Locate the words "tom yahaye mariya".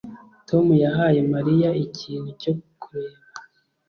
0.49-1.69